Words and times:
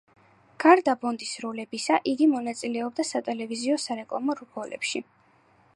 გარდა 0.63 0.95
ბონდის 1.03 1.33
როლებისა, 1.43 1.99
იგი 2.13 2.29
მონაწილეობდა 2.33 3.07
სატელევიზიო 3.11 3.79
სარეკლამო 3.87 4.39
რგოლებში. 4.43 5.07